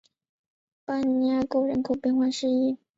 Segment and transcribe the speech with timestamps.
[0.83, 2.47] 巴尼厄沟人口变化图示